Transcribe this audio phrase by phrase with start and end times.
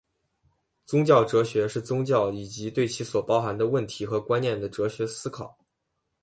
[0.83, 5.55] 宗教哲学是对宗教以及其所包含的问题和观念的哲学思考。